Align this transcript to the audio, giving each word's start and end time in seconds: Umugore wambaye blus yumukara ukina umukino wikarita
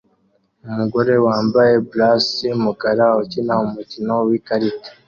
Umugore 0.69 1.13
wambaye 1.25 1.73
blus 1.89 2.25
yumukara 2.47 3.05
ukina 3.21 3.53
umukino 3.65 4.13
wikarita 4.27 4.89